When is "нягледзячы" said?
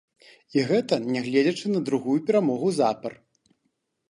1.15-1.65